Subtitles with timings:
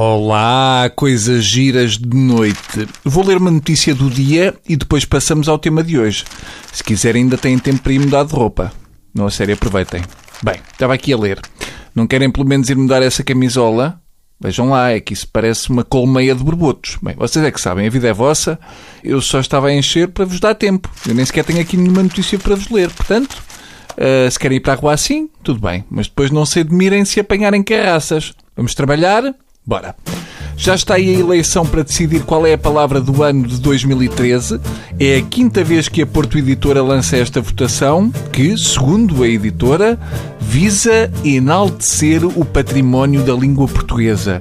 [0.00, 2.86] Olá, coisas giras de noite.
[3.04, 6.24] Vou ler uma notícia do dia e depois passamos ao tema de hoje.
[6.72, 8.72] Se quiserem, ainda têm tempo para ir mudar de roupa.
[9.12, 10.00] Não, a sério, aproveitem.
[10.40, 11.40] Bem, estava aqui a ler.
[11.96, 14.00] Não querem pelo menos ir mudar essa camisola?
[14.40, 16.96] Vejam lá, é que isso parece uma colmeia de borbotos.
[17.02, 18.56] Bem, vocês é que sabem, a vida é vossa.
[19.02, 20.88] Eu só estava a encher para vos dar tempo.
[21.08, 22.88] Eu nem sequer tenho aqui nenhuma notícia para vos ler.
[22.90, 23.36] Portanto,
[23.94, 25.84] uh, se querem ir para a rua assim, tudo bem.
[25.90, 28.32] Mas depois não se admirem se apanharem carraças.
[28.54, 29.34] Vamos trabalhar?
[29.68, 29.94] Bora!
[30.56, 34.58] Já está aí a eleição para decidir qual é a palavra do ano de 2013.
[34.98, 40.00] É a quinta vez que a Porto Editora lança esta votação, que, segundo a editora,
[40.40, 44.40] visa enaltecer o património da língua portuguesa.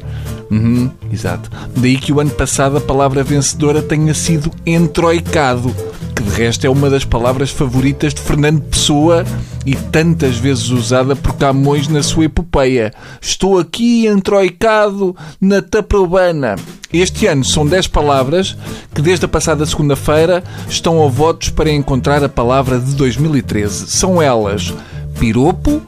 [0.49, 1.51] Uhum, exato.
[1.75, 5.75] Daí que o ano passado a palavra vencedora tenha sido entroicado
[6.17, 9.23] que de resto é uma das palavras favoritas de Fernando Pessoa
[9.63, 12.91] e tantas vezes usada por Camões na sua epopeia.
[13.21, 16.55] Estou aqui entroicado na Taprobana.
[16.91, 18.57] Este ano são 10 palavras
[18.95, 23.85] que, desde a passada segunda-feira, estão a votos para encontrar a palavra de 2013.
[23.87, 24.73] São elas
[25.19, 25.83] piropo,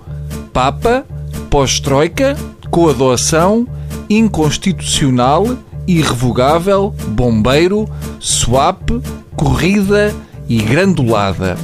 [0.54, 1.06] papa,
[1.50, 2.38] pós-troika,
[2.70, 3.68] coadoação,
[4.08, 7.90] inconstitucional, irrevogável, bombeiro,
[8.20, 8.90] swap,
[9.36, 10.14] corrida
[10.48, 11.58] e grandulada.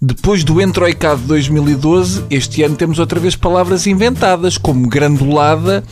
[0.00, 5.82] Depois do Entroicado de 2012, este ano temos outra vez palavras inventadas, como grandulada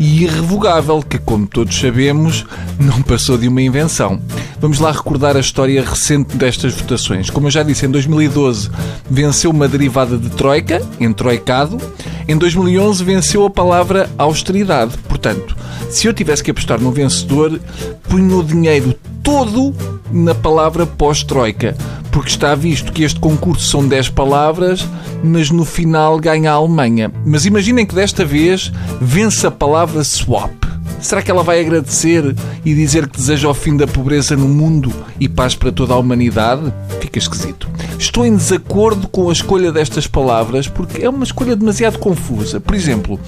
[0.00, 2.44] e irrevogável, que, como todos sabemos,
[2.76, 4.20] não passou de uma invenção.
[4.60, 7.30] Vamos lá recordar a história recente destas votações.
[7.30, 8.68] Como eu já disse, em 2012
[9.08, 11.78] venceu uma derivada de troika, entroicado.
[12.26, 14.98] Em 2011 venceu a palavra austeridade.
[15.08, 15.56] Portanto,
[15.88, 17.60] se eu tivesse que apostar no vencedor,
[18.08, 19.74] punho o dinheiro todo
[20.10, 21.76] na palavra pós-troika
[22.12, 24.86] porque está visto que este concurso são 10 palavras,
[25.24, 27.10] mas no final ganha a Alemanha.
[27.24, 30.52] Mas imaginem que desta vez vence a palavra swap.
[31.00, 34.92] Será que ela vai agradecer e dizer que deseja o fim da pobreza no mundo
[35.18, 36.72] e paz para toda a humanidade?
[37.00, 37.68] Fica esquisito.
[37.98, 42.60] Estou em desacordo com a escolha destas palavras porque é uma escolha demasiado confusa.
[42.60, 43.18] Por exemplo,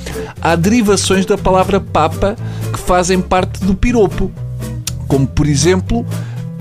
[0.41, 2.37] há derivações da palavra papa
[2.73, 4.31] que fazem parte do piropo.
[5.09, 6.05] Como, por exemplo,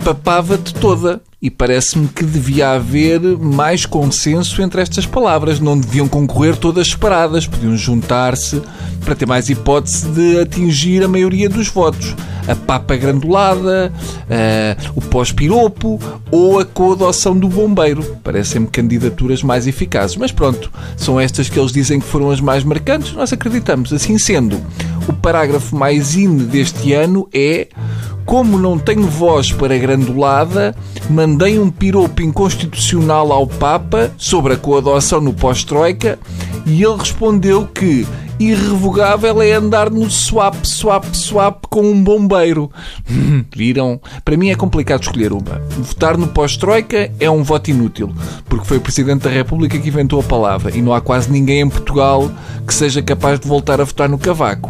[0.04, 1.22] papava-te toda.
[1.42, 5.60] E parece-me que devia haver mais consenso entre estas palavras.
[5.60, 8.62] Não deviam concorrer todas separadas, podiam juntar-se
[9.04, 12.16] para ter mais hipótese de atingir a maioria dos votos.
[12.48, 13.92] A papa grandulada,
[14.96, 16.00] o pós-piropo
[16.32, 18.02] ou a coadoção do bombeiro.
[18.24, 20.16] Parecem-me candidaturas mais eficazes.
[20.16, 23.12] Mas pronto, são estas que eles dizem que foram as mais marcantes.
[23.12, 23.92] Nós acreditamos.
[23.92, 24.62] Assim sendo,
[25.10, 27.68] o parágrafo mais in deste ano é
[28.26, 30.76] como não tenho voz para grandulada,
[31.10, 36.18] mandei um piropo inconstitucional ao Papa sobre a coadoção no pós-troika
[36.66, 38.08] e ele respondeu que
[38.40, 42.72] irrevogável é andar no swap, swap, swap com um bombeiro.
[43.56, 44.00] Viram?
[44.24, 45.62] Para mim é complicado escolher uma.
[45.78, 48.14] Votar no pós-troika é um voto inútil,
[48.46, 51.62] porque foi o Presidente da República que inventou a palavra e não há quase ninguém
[51.62, 52.32] em Portugal
[52.66, 54.70] que seja capaz de voltar a votar no cavaco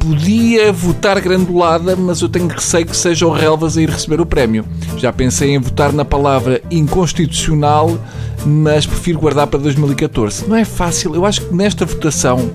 [0.00, 4.26] podia votar grandulada, mas eu tenho receio que seja o Relvas a ir receber o
[4.26, 4.64] prémio.
[4.96, 7.98] Já pensei em votar na palavra inconstitucional,
[8.44, 10.48] mas prefiro guardar para 2014.
[10.48, 11.14] Não é fácil.
[11.14, 12.52] Eu acho que nesta votação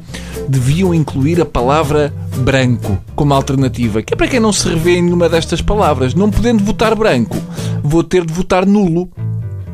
[0.50, 5.03] deviam incluir a palavra branco como alternativa, que é para quem não se revê em
[5.03, 6.16] nenhuma destas palavras.
[6.16, 7.38] Não podendo votar branco,
[7.84, 9.03] vou ter de votar nulo.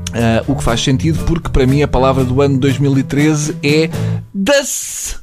[0.09, 3.89] Uh, o que faz sentido porque para mim a palavra do ano 2013 é
[4.33, 5.21] das.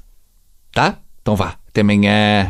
[0.73, 0.97] Tá?
[1.21, 1.57] Então vá.
[1.69, 2.49] Até amanhã.